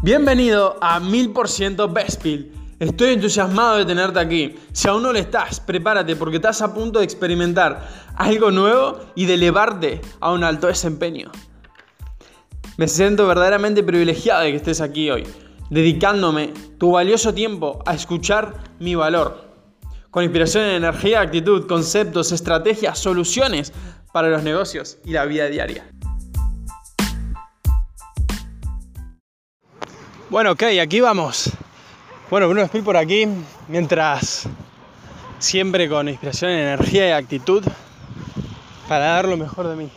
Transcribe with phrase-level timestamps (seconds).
[0.00, 2.52] Bienvenido a 1000% Bestpill.
[2.78, 4.54] Estoy entusiasmado de tenerte aquí.
[4.70, 9.26] Si aún no lo estás, prepárate porque estás a punto de experimentar algo nuevo y
[9.26, 11.32] de elevarte a un alto desempeño.
[12.76, 15.26] Me siento verdaderamente privilegiado de que estés aquí hoy,
[15.68, 19.48] dedicándome tu valioso tiempo a escuchar mi valor.
[20.12, 23.72] Con inspiración en energía, actitud, conceptos, estrategias, soluciones
[24.12, 25.90] para los negocios y la vida diaria.
[30.30, 31.50] Bueno, ok, aquí vamos.
[32.28, 33.26] Bueno, Bruno Speed por aquí,
[33.66, 34.46] mientras
[35.38, 37.64] siempre con inspiración, energía y actitud
[38.86, 39.90] para dar lo mejor de mí.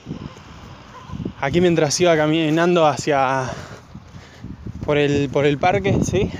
[1.41, 3.49] Aquí mientras iba caminando hacia
[4.85, 6.31] por el, por el parque, ¿sí?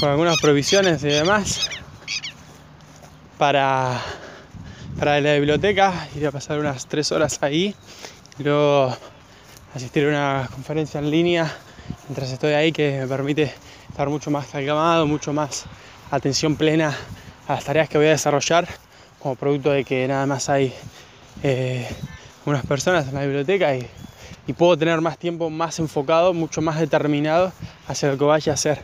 [0.00, 1.68] Con algunas provisiones y demás
[3.36, 4.00] para,
[4.98, 7.74] para la biblioteca, ir a pasar unas tres horas ahí,
[8.38, 8.96] y luego
[9.74, 11.54] asistir a una conferencia en línea
[12.08, 13.52] mientras estoy ahí que me permite
[13.88, 15.64] estar mucho más calmado, mucho más
[16.10, 16.96] atención plena
[17.48, 18.68] a las tareas que voy a desarrollar
[19.18, 20.72] como producto de que nada más hay
[21.42, 21.86] eh,
[22.44, 23.88] unas personas en la biblioteca y,
[24.56, 27.52] puedo tener más tiempo más enfocado, mucho más determinado
[27.88, 28.78] hacia lo que vaya a hacer.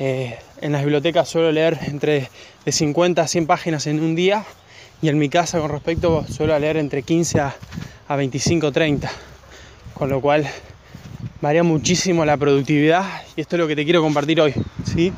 [0.00, 2.28] Eh, en las bibliotecas suelo leer entre
[2.64, 4.44] de 50 a 100 páginas en un día
[5.00, 7.54] y en mi casa con respecto suelo leer entre 15 a,
[8.08, 9.08] a 25 30
[9.94, 10.48] con lo cual
[11.42, 13.04] varía muchísimo la productividad
[13.36, 14.54] y esto es lo que te quiero compartir hoy,
[14.84, 15.12] ¿sí?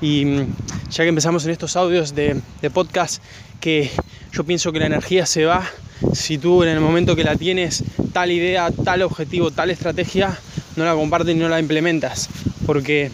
[0.00, 0.46] Y mm,
[0.88, 2.40] ya que empezamos en estos audios de,
[2.72, 3.20] podcast,
[3.60, 3.90] que
[4.32, 5.68] yo pienso que la energía se va
[6.14, 10.38] si tú en el momento que la tienes, tal idea, tal objetivo, tal estrategia,
[10.76, 12.28] no la compartes y no la implementas.
[12.64, 13.10] Porque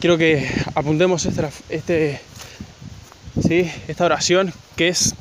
[0.00, 2.20] quiero que apuntemos esta, este,
[3.40, 3.70] ¿sí?
[3.86, 5.14] esta oración, que es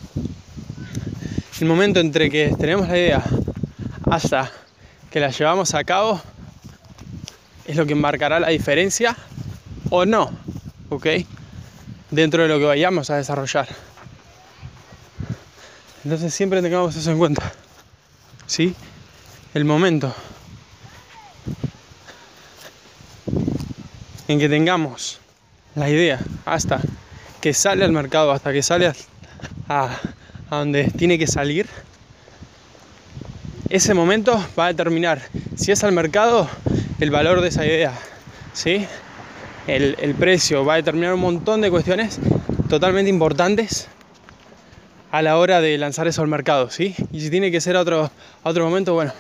[1.60, 3.24] el momento entre que tenemos la idea
[4.10, 4.52] hasta
[5.12, 6.22] que la llevamos a cabo
[7.66, 9.16] es lo que marcará la diferencia
[9.90, 10.32] o no,
[10.90, 11.06] ¿ok?
[12.10, 13.68] Dentro de lo que vayamos a desarrollar.
[16.06, 17.52] Entonces siempre tengamos eso en cuenta,
[18.48, 18.74] ¿sí?
[19.54, 20.16] El momento
[24.30, 25.20] en que tengamos
[25.76, 26.80] la idea hasta
[27.42, 29.90] que sale al mercado, hasta que sale a,
[30.50, 31.68] a donde tiene que salir,
[33.72, 35.22] ese momento va a determinar
[35.56, 36.50] si es al mercado
[37.00, 37.94] el valor de esa idea,
[38.54, 38.86] ¿sí?
[39.66, 42.20] El, precio va a determinar un montón de cuestiones
[42.68, 43.88] totalmente importantes
[45.12, 46.96] a la hora de lanzar eso al mercado, ¿sí?
[47.14, 48.12] Y si tiene que ser a otro,
[48.44, 49.14] otro momento, bueno,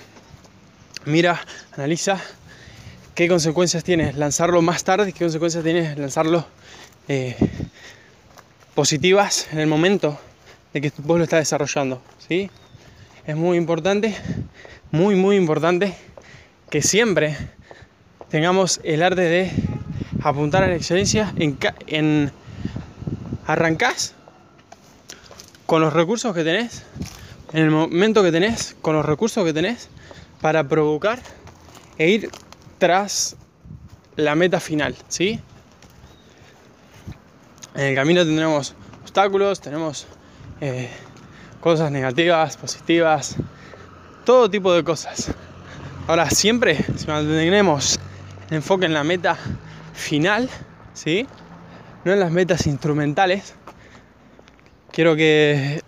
[1.06, 1.40] mira,
[1.78, 2.20] analiza
[3.16, 6.46] qué consecuencias tiene lanzarlo más tarde, qué consecuencias tiene lanzarlo
[7.08, 7.38] eh,
[8.76, 10.20] positivas en el momento
[10.74, 12.50] de que vos lo estás desarrollando, ¿sí?
[13.32, 14.14] Es muy importante,
[14.92, 15.96] muy, muy importante
[16.70, 17.38] que siempre
[18.30, 19.52] tengamos el arte de
[20.22, 22.30] apuntar a la excelencia en, en
[23.48, 24.16] arrancás
[25.66, 26.84] con los recursos que tenés,
[27.54, 29.88] en el momento que tenés, con los recursos que tenés,
[30.42, 31.20] para provocar
[31.98, 32.30] e ir
[32.80, 33.38] tras
[34.18, 35.40] la meta final, ¿sí?
[37.76, 40.06] En el camino tendremos obstáculos, tenemos
[40.60, 40.90] eh,
[41.62, 43.36] cosas negativas, positivas,
[44.26, 45.32] todo tipo de cosas.
[46.08, 48.00] Ahora, siempre, si mantenemos
[48.50, 49.38] el enfoque en la meta
[49.94, 50.50] final,
[50.94, 51.28] ¿sí?
[52.04, 53.54] No en las metas instrumentales.
[54.92, 55.82] Quiero que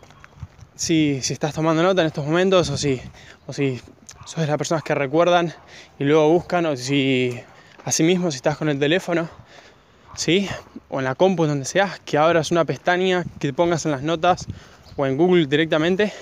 [0.76, 3.02] si, si estás tomando nota en estos momentos o si,
[3.48, 3.82] o si
[4.26, 5.54] sos de las personas que recuerdan
[6.00, 7.38] y luego buscan o si
[7.84, 9.28] asimismo si estás con el teléfono,
[10.16, 10.48] ¿sí?
[10.90, 14.04] O en la compu, donde sea, que abras una pestaña, que te pongas en las
[14.04, 14.48] notas
[14.96, 16.14] o en Google directamente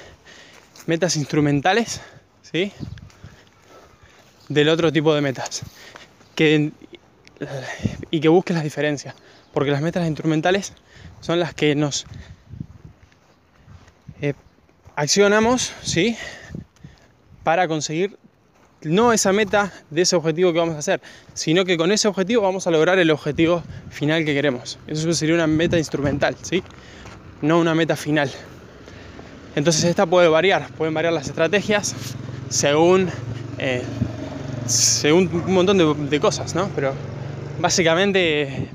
[0.86, 2.02] metas instrumentales,
[2.42, 2.72] ¿sí?
[4.50, 5.62] Del otro tipo de metas.
[6.36, 6.72] Que,
[8.10, 9.16] y que busques las diferencias.
[9.54, 10.74] Porque las metas instrumentales
[11.20, 12.06] son las que nos
[14.22, 14.34] eh,
[14.96, 16.18] accionamos, ¿sí?
[17.44, 18.18] Para conseguir
[18.84, 21.02] no esa meta de ese objetivo que vamos a hacer,
[21.34, 24.80] sino que con ese objetivo vamos a lograr el objetivo final que queremos.
[24.88, 26.64] Eso sería una meta instrumental, ¿sí?
[27.42, 28.32] No una meta final.
[29.56, 31.94] Entonces esta puede variar, pueden variar las estrategias
[32.50, 33.10] según,
[33.58, 33.84] eh,
[34.66, 36.70] según un montón de, cosas, ¿no?
[36.76, 36.94] Pero
[37.60, 38.70] básicamente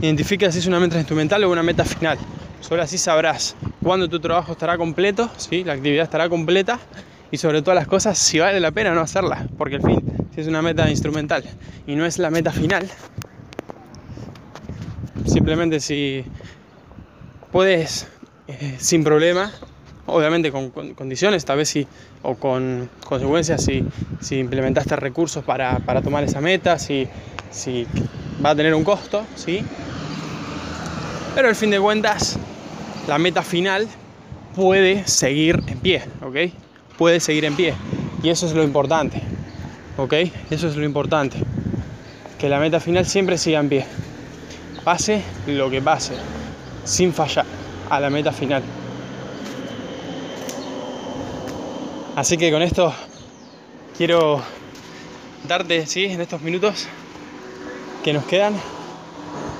[0.00, 2.18] identifica si es una meta instrumental o una meta final.
[2.60, 5.64] Solo así sabrás cuándo tu trabajo estará completo, ¿sí?
[5.64, 6.78] la actividad estará completa
[7.30, 10.02] y sobre todas las cosas si vale la pena no hacerla, porque al fin,
[10.34, 11.44] si es una meta instrumental
[11.86, 12.88] y no es la meta final,
[15.26, 16.24] simplemente si
[17.52, 18.06] puedes
[18.48, 19.52] eh, sin problema
[20.06, 21.86] obviamente con, condiciones, tal vez si,
[22.22, 23.84] o con consecuencias si,
[24.20, 27.08] si implementaste recursos para, tomar esa meta, si,
[27.50, 27.86] si
[28.44, 29.64] va a tener un costo, ¿sí?
[31.34, 32.38] Pero al fin de cuentas,
[33.08, 33.88] la meta final
[34.54, 36.52] puede seguir en pie, ¿ok?
[36.96, 37.74] Puede seguir en pie.
[38.22, 39.20] Y eso es lo importante,
[39.96, 40.12] ¿ok?
[40.50, 41.38] Eso es lo importante.
[42.38, 43.86] Que la meta final siempre siga en pie.
[44.84, 46.14] Pase lo que pase,
[46.84, 47.46] sin fallar
[47.90, 48.62] a la meta final.
[52.16, 52.94] Así que con esto
[53.96, 54.40] quiero
[55.48, 56.04] darte, ¿sí?
[56.04, 56.86] En estos minutos
[58.04, 58.54] que nos quedan,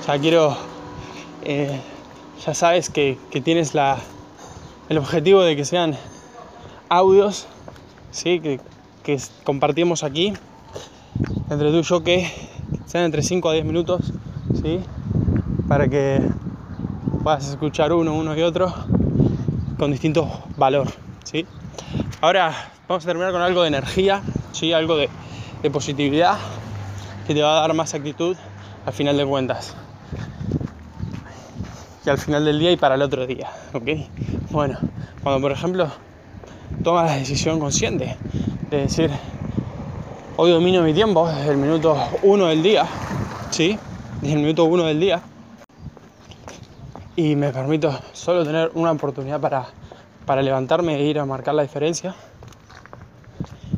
[0.07, 0.55] ya quiero,
[1.43, 1.81] eh,
[2.45, 3.97] ya sabes que, tienes la,
[4.87, 5.97] el objetivo de que sean
[6.87, 7.45] audios,
[8.11, 8.39] ¿sí?
[8.39, 8.61] Que,
[9.03, 10.31] que compartimos aquí
[11.49, 12.31] entre tú y yo, que
[12.85, 14.13] sean entre 5 a 10 minutos,
[14.61, 14.79] ¿sí?
[15.67, 16.21] Para que
[17.21, 18.73] puedas escuchar uno, uno y otro
[19.77, 20.87] con distinto valor,
[21.25, 21.45] ¿sí?
[22.21, 22.53] Ahora
[22.87, 24.21] vamos a terminar con algo de energía,
[24.53, 24.71] ¿sí?
[24.71, 25.09] algo de,
[25.71, 26.37] positividad
[27.27, 28.37] que te va a dar más actitud
[28.85, 29.75] al final de cuentas.
[32.05, 33.89] Y al final del día y para el otro día, ¿ok?
[34.51, 34.77] Bueno,
[35.23, 35.89] cuando por ejemplo
[36.83, 38.15] tomas la decisión consciente
[38.69, 39.09] de decir,
[40.37, 42.85] hoy domino mi tiempo desde el minuto uno del día,
[43.49, 43.77] ¿sí?
[44.21, 45.21] Desde el minuto uno del día.
[47.15, 49.65] Y me permito solo tener una oportunidad para
[50.25, 52.15] para levantarme e ir a marcar la diferencia.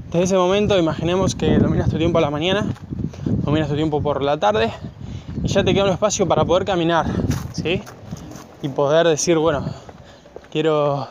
[0.06, 2.66] Desde ese momento imaginemos que dominas tu tiempo a la mañana,
[3.44, 4.72] dominas tu tiempo por la tarde
[5.44, 7.06] y ya te queda un espacio para poder caminar,
[7.54, 7.82] ¿sí?
[8.62, 9.66] Y poder decir, bueno,
[10.52, 11.08] quiero...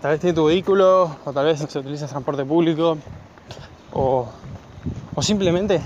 [0.00, 2.98] Tal vez tiene tu vehículo o tal vez se utiliza transporte público
[3.94, 4.26] o,
[5.14, 5.80] o simplemente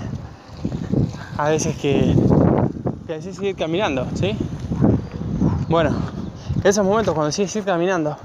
[1.37, 2.13] a veces que,
[3.07, 4.35] que decides seguir caminando, ¿sí?
[5.69, 5.95] Bueno,
[6.63, 8.17] esos momentos cuando decides ir caminando,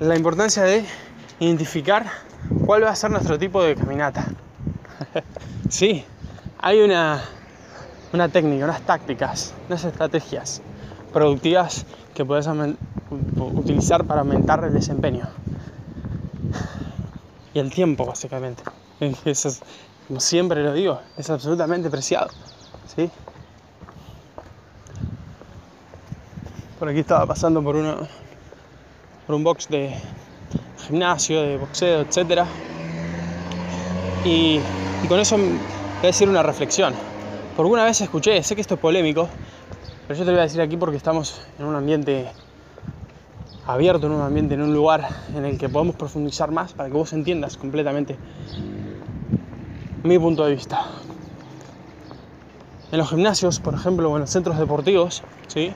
[0.00, 0.84] la importancia de
[1.38, 2.06] identificar
[2.66, 4.26] cuál va a ser nuestro tipo de caminata.
[5.68, 6.04] sí,
[6.58, 7.22] hay una,
[8.12, 10.62] una técnica, unas tácticas, unas estrategias
[11.12, 12.48] productivas que puedes
[13.38, 15.28] utilizar para aumentar el desempeño.
[17.54, 18.62] Y el tiempo, básicamente.
[19.24, 19.60] Eso es,
[20.08, 22.28] como siempre lo digo, es absolutamente preciado.
[22.96, 23.10] ¿sí?
[26.80, 27.76] Por aquí estaba pasando por,
[29.26, 29.94] por un box de
[30.86, 32.46] gimnasio, de boxeo, etc.
[34.24, 34.60] Y,
[35.06, 35.58] con eso voy
[36.02, 36.94] a decir una reflexión.
[37.54, 39.28] Por alguna vez escuché, sé que esto es polémico,
[40.08, 42.32] pero yo te lo voy a decir aquí porque estamos en un ambiente
[43.66, 45.06] abierto, en un ambiente, en un lugar
[45.36, 48.16] en el que podemos profundizar más para que vos entiendas completamente
[50.02, 50.86] mi punto de vista.
[52.90, 55.74] En los gimnasios, por ejemplo, o en los centros deportivos, ¿sí?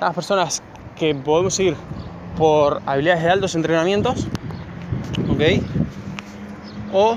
[0.00, 0.62] Las personas
[0.96, 1.76] que podemos ir
[2.36, 4.26] por habilidades de altos entrenamientos,
[5.30, 5.62] ¿ok?
[6.92, 7.16] O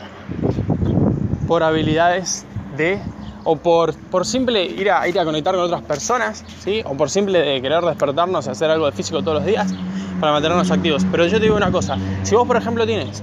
[1.48, 2.46] por habilidades
[2.78, 3.00] de,
[3.44, 6.82] o por, por simple ir a, ir a conectar con otras personas, ¿sí?
[6.86, 9.74] O por simple de querer despertarnos y hacer algo de físico todos los días
[10.20, 11.06] para mantenernos activos.
[11.12, 13.22] Pero yo te digo una cosa, si vos por ejemplo tienes,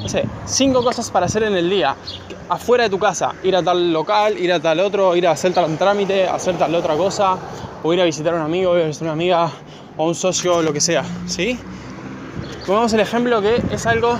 [0.00, 1.96] no sé, cinco cosas para hacer en el día,
[2.48, 5.54] afuera de tu casa, ir a tal local, ir a tal otro, ir a hacer
[5.54, 7.36] tal trámite, hacer tal otra cosa,
[7.82, 9.50] o ir a visitar a un amigo, ir a visitar a una amiga
[9.96, 11.58] o un socio, lo que sea, ¿sí?
[12.66, 14.18] Pongamos el ejemplo que es algo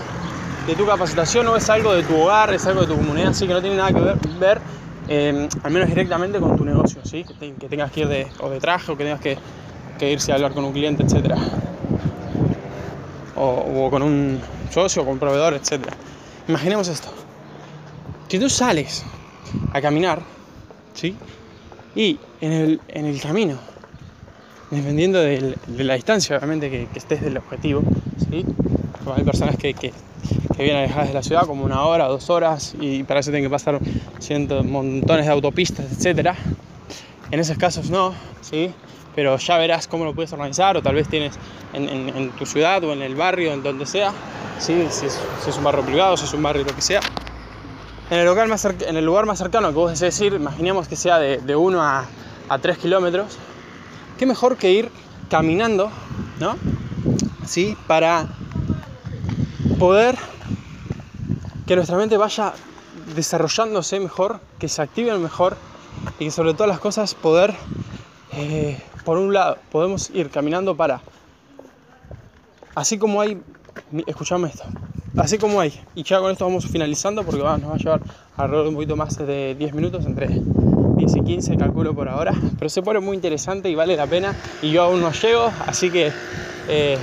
[0.67, 3.47] de tu capacitación o es algo de tu hogar, es algo de tu comunidad, así
[3.47, 4.01] que no tiene nada que
[4.39, 4.61] ver,
[5.09, 7.25] em, al menos directamente con tu negocio, ¿sí?
[7.25, 9.39] Que, tengas que ir de, o de traje o que tengas que,
[10.01, 11.37] irse a hablar con un cliente, etc.
[13.37, 14.41] O, o, con un
[14.71, 15.81] socio, o con un proveedor, etc.
[16.49, 17.09] Imaginemos esto.
[18.27, 19.05] Si tú sales
[19.73, 20.21] a caminar,
[20.95, 21.17] ¿sí?
[21.95, 23.59] Y en el, en el camino,
[24.71, 27.83] dependiendo de la distancia, obviamente, que, estés del objetivo,
[28.31, 28.45] ¿sí?
[29.15, 29.93] hay personas que, que,
[30.57, 33.45] que, vienen alejadas de la ciudad como una hora, dos horas, y para eso tienen
[33.45, 33.79] que pasar
[34.21, 36.31] cientos, montones de autopistas, etc.
[37.31, 38.73] En esos casos no, ¿sí?
[39.15, 41.35] Pero ya verás cómo lo puedes organizar, o tal vez tienes
[41.75, 44.13] en, en, tu ciudad o en el barrio, en donde sea,
[44.59, 44.87] ¿sí?
[44.91, 47.01] Si, es, si es un barrio privado, si es un barrio lo que sea,
[48.13, 51.19] en el, lugar más en el lugar más cercano que vos decir, imaginemos que sea
[51.19, 52.05] de, 1 a,
[52.51, 53.39] a 3 kilómetros,
[54.19, 54.91] qué mejor que ir
[55.31, 55.91] caminando,
[56.39, 56.57] ¿no?
[57.43, 58.27] Así, para
[59.79, 60.19] poder
[61.67, 62.53] que nuestra mente vaya
[63.17, 65.57] desarrollándose mejor, que se active mejor
[66.19, 67.55] y que sobre todas las cosas poder,
[68.33, 71.01] eh, por un lado, podemos ir caminando para,
[72.75, 73.41] así como hay,
[74.07, 74.65] escuchame esto,
[75.17, 75.79] así como hay.
[75.95, 78.01] Y ya con esto vamos finalizando porque nos va a llevar
[78.37, 80.43] alrededor de un poquito más de 10 minutos, entre 10
[80.97, 84.37] 10 y 15 calculo por ahora, pero se pone muy interesante y vale la pena
[84.61, 86.13] y yo aún no llego, así que
[86.69, 86.97] eh,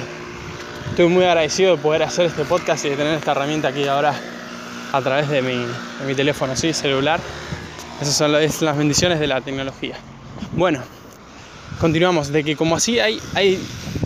[0.90, 4.14] estoy muy agradecido de poder hacer este podcast y de tener esta herramienta aquí ahora
[4.92, 6.74] a través de mi, de mi teléfono ¿sí?
[6.74, 7.20] celular.
[8.02, 9.96] Esas son las, bendiciones de la tecnología.
[10.54, 10.82] Bueno,
[11.82, 13.60] continuamos, de que como así hay, hay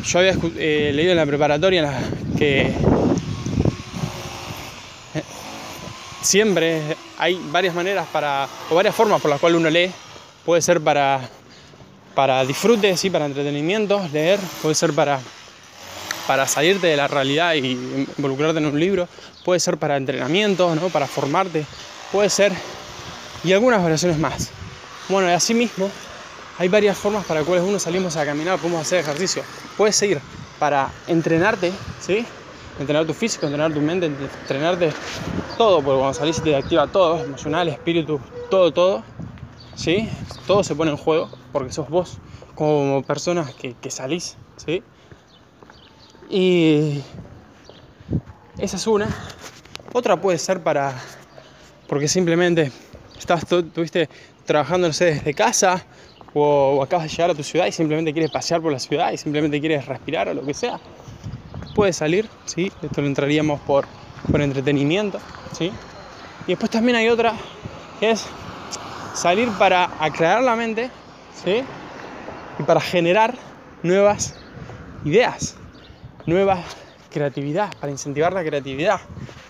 [0.03, 1.91] yo había eh, leído en la preparatoria
[2.37, 2.61] que
[5.13, 5.23] eh,
[6.23, 6.81] siempre
[7.17, 9.91] hay varias maneras para, o varias formas por las cuales uno lee.
[10.45, 11.21] Puede ser para,
[12.15, 13.09] para disfrute, ¿sí?
[13.09, 15.19] para entretenimiento, leer, puede ser para,
[16.27, 17.71] para salirte de la realidad y
[18.17, 19.07] involucrarte en un libro,
[19.45, 20.89] puede ser para entrenamiento, ¿no?
[20.89, 21.65] para formarte,
[22.11, 22.51] puede ser
[23.43, 24.49] y algunas variaciones más.
[25.09, 25.89] Bueno, y así mismo
[26.57, 29.43] hay varias formas para las cuales uno salimos a caminar, podemos hacer ejercicio.
[29.77, 30.19] Puedes ir
[30.59, 32.25] para entrenarte, ¿sí?
[32.79, 34.91] Entrenar tu físico, entrenar tu mente, entrenarte
[35.57, 38.19] todo, porque cuando salís te activa todo, emocional, espíritu,
[38.49, 39.03] todo, todo,
[39.75, 40.09] ¿sí?
[40.47, 42.17] Todo se pone en juego, porque sos vos
[42.55, 44.83] como persona que, que salís, ¿sí?
[46.29, 47.01] Y
[48.57, 49.07] esa es una.
[49.93, 50.93] Otra puede ser para,
[51.87, 52.71] porque simplemente
[53.17, 54.09] estás, tuviste
[54.45, 55.85] trabajando, desde casa,
[56.33, 59.17] o, acabas de llegar a tu ciudad y simplemente quieres pasear por la ciudad y
[59.17, 60.79] simplemente quieres respirar o lo que sea,
[61.75, 62.71] puedes salir, ¿sí?
[62.81, 63.85] Esto lo entraríamos por,
[64.31, 65.19] por entretenimiento,
[65.51, 65.71] ¿sí?
[66.45, 67.33] Y después también hay otra
[67.99, 68.25] que es
[69.13, 70.89] salir para aclarar la mente,
[71.43, 71.63] ¿sí?
[72.59, 73.35] Y para generar
[73.81, 74.35] nuevas
[75.05, 75.55] ideas,
[76.25, 76.63] nueva
[77.11, 78.99] creatividad, para incentivar la creatividad,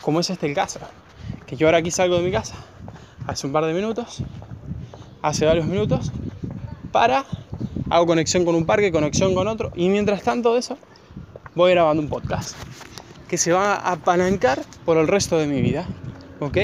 [0.01, 0.79] como es este el caso.
[1.45, 2.55] Que yo ahora aquí salgo de mi casa
[3.27, 4.17] hace un par de minutos,
[5.21, 6.11] hace varios minutos,
[6.91, 7.25] para,
[7.89, 10.77] hago conexión con un parque, conexión con otro, y mientras tanto de eso,
[11.55, 12.57] voy grabando un podcast
[13.27, 15.85] que se va a apalancar por el resto de mi vida,
[16.39, 16.57] ¿ok?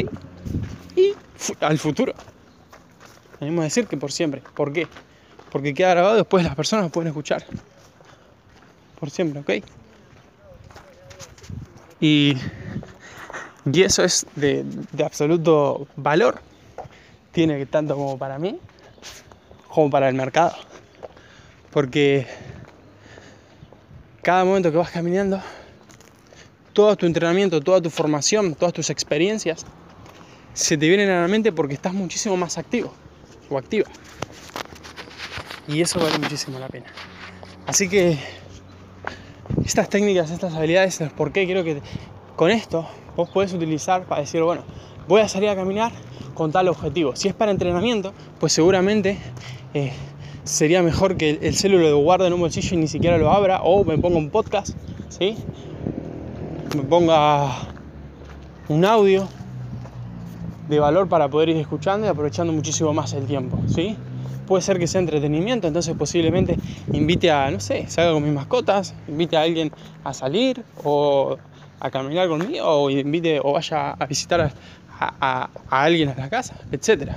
[0.96, 1.14] Y
[1.62, 2.14] al futuro.
[3.40, 4.42] Tenemos a decir que por siempre.
[4.54, 4.88] ¿Por qué?
[5.52, 7.46] Porque queda grabado después las personas lo pueden escuchar.
[9.00, 9.66] Por siempre, ¿ok?
[12.02, 12.36] Y,
[13.72, 16.42] y eso es de, de absoluto valor.
[17.32, 18.60] Tiene que tanto como para mí,
[19.70, 20.54] como para el mercado.
[21.72, 22.28] Porque
[24.22, 25.42] cada momento que vas caminando,
[26.80, 29.66] todo tu entrenamiento, toda tu formación, todas tus experiencias,
[30.54, 32.94] se te vienen a la mente porque estás muchísimo más activo
[33.50, 33.90] o activa.
[35.68, 36.86] Y eso vale muchísimo la pena.
[37.68, 38.18] Así que
[39.66, 41.82] estas técnicas, estas habilidades, por qué quiero que
[42.38, 44.64] con esto vos podés utilizar para decir, bueno,
[45.06, 45.92] voy a salir a caminar
[46.34, 47.14] con tal objetivo.
[47.18, 49.18] Si es para entrenamiento, pues seguramente
[49.74, 49.92] eh,
[50.46, 53.64] sería mejor que el celular lo guarde en un bolsillo y ni siquiera lo abra,
[53.64, 54.78] o me ponga un podcast,
[55.10, 55.36] ¿sí?
[56.76, 57.62] Me ponga
[58.68, 59.28] un audio
[60.68, 63.98] de valor para poder ir escuchando y aprovechando muchísimo más el tiempo, ¿sí?
[64.48, 66.58] Puede ser que sea entretenimiento, entonces posiblemente
[66.94, 69.72] invite a, no sé, salga con mis mascotas, invite a alguien
[70.04, 71.38] a salir o
[71.80, 74.52] a caminar conmigo o invite o vaya a visitar a,
[75.20, 77.14] a, alguien a la casa, etc.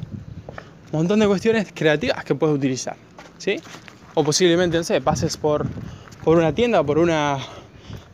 [0.92, 2.96] Un montón de cuestiones creativas que puedes utilizar.
[3.38, 3.60] ¿sí?
[4.14, 5.66] O posiblemente, no sé, pases por,
[6.24, 7.38] por una tienda, por una,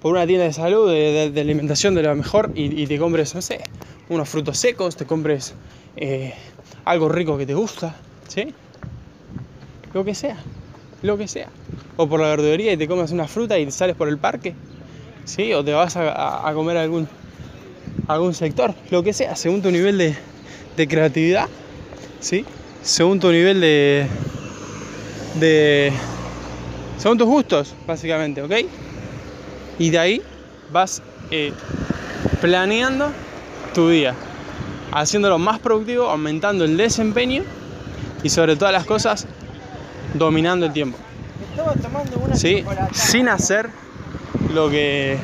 [0.00, 3.60] por una tienda de salud, de, alimentación de lo mejor y, te compres, no sé,
[4.08, 5.54] unos frutos secos, te compres
[5.96, 6.34] eh,
[6.84, 7.96] algo rico que te gusta,
[8.28, 8.54] ¿sí?
[9.92, 10.36] Lo que sea,
[11.02, 11.48] lo que sea.
[11.96, 14.54] O por la verdulería y te comes una fruta y te sales por el parque,
[15.24, 15.52] ¿sí?
[15.52, 17.08] O te vas a, a comer algún,
[18.06, 20.14] algún sector, lo que sea, según tu nivel de,
[20.76, 21.48] de creatividad,
[22.20, 22.44] ¿sí?
[22.82, 24.06] Según tu nivel de,
[25.40, 25.92] de...
[26.98, 28.52] Según tus gustos, básicamente, ¿ok?
[29.78, 30.22] Y de ahí
[30.72, 31.52] vas eh,
[32.40, 33.10] planeando
[33.74, 34.14] tu día,
[34.92, 37.42] haciéndolo más productivo, aumentando el desempeño
[38.22, 39.26] y sobre todas las cosas,
[40.14, 40.98] dominando el tiempo.
[42.34, 42.64] ¿Sí?
[42.92, 43.70] Sin hacer
[44.52, 45.18] lo que,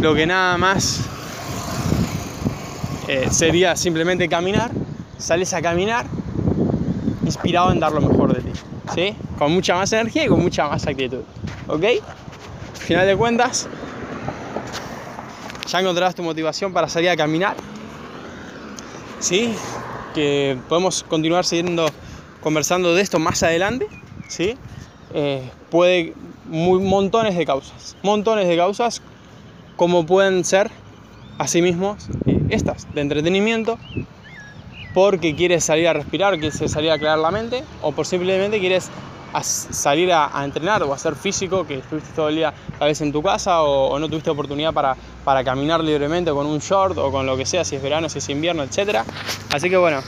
[0.00, 1.00] lo que nada más
[3.08, 4.70] eh, sería simplemente caminar,
[5.18, 6.06] sales a caminar
[7.24, 8.58] inspirado en dar lo mejor de ti.
[8.94, 9.16] ¿sí?
[9.38, 11.22] Con mucha más energía y con mucha más actitud.
[11.66, 11.84] ¿Ok?
[12.76, 13.68] Al final de cuentas,
[15.66, 17.56] ya encontrarás tu motivación para salir a caminar.
[19.18, 19.54] ¿Sí?
[20.14, 21.86] Que podemos continuar siguiendo
[22.40, 23.88] conversando de esto más adelante.
[24.28, 24.56] ¿Sí?
[25.14, 26.14] Eh, puede
[26.44, 27.96] muy, montones de causas.
[28.02, 29.02] Montones de causas
[29.76, 30.70] como pueden ser
[31.38, 33.78] asimismo eh, estas de entretenimiento
[34.94, 38.88] porque quieres salir a respirar, quieres salir a aclarar la mente, o por simplemente quieres
[39.42, 43.12] salir a, entrenar o a hacer físico, que estuviste todo el día tal vez en
[43.12, 47.26] tu casa o, no tuviste oportunidad para, para, caminar libremente con un short o con
[47.26, 49.00] lo que sea, si es verano, si es invierno, etc.
[49.52, 50.02] Así que bueno,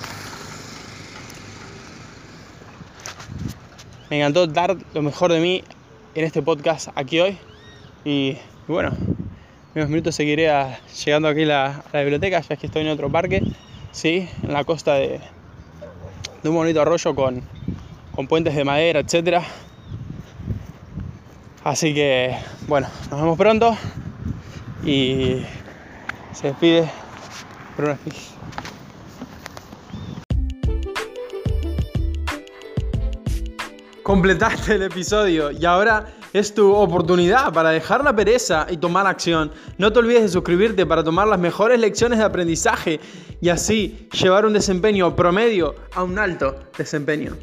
[4.10, 5.62] Me encantó dar lo mejor de mí
[6.14, 7.36] en este podcast aquí hoy.
[8.06, 8.96] Y, bueno,
[9.74, 10.50] en unos minutos seguiré
[11.04, 13.42] llegando aquí a la, biblioteca, ya que estoy en otro parque,
[13.92, 14.26] ¿sí?
[14.42, 15.20] en la costa de,
[16.42, 17.42] un bonito arroyo con,
[18.18, 19.44] con puentes de madera, etc.
[21.62, 23.78] Así que, bueno, nos vemos pronto
[24.84, 25.44] y
[26.32, 26.90] se despide
[27.76, 27.96] Bruno
[34.02, 39.52] Completaste el episodio y ahora es tu oportunidad para dejar la pereza y tomar acción.
[39.76, 42.98] No te olvides de suscribirte para tomar las mejores lecciones de aprendizaje
[43.40, 47.36] y así llevar un desempeño promedio a un alto desempeño.